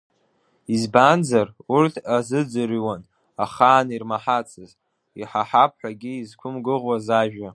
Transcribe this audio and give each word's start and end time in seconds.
Избанзар, 0.73 1.47
урҭ 1.75 1.95
азыӡырҩуан 2.15 3.01
ахаан 3.43 3.87
ирмаҳацыз, 3.95 4.69
иҳаҳап 5.21 5.71
ҳәагьы 5.79 6.13
изқәымгәыӷуаз 6.17 7.07
ажәа. 7.21 7.49